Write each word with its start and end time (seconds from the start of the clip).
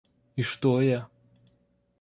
И 0.35 0.41
что 0.41 0.73
я? 0.81 1.05